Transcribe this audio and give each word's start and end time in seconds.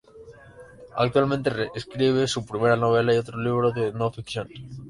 Actualmente 0.97 1.69
escribe 1.75 2.25
su 2.25 2.43
primera 2.43 2.75
novela 2.75 3.13
y 3.13 3.17
otro 3.19 3.39
libro 3.39 3.71
de 3.71 3.93
no-ficción. 3.93 4.49